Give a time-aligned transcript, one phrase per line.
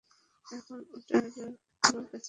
[0.47, 2.19] এখন ওরটা আমার কাছে গুরুত্বপূর্ণ।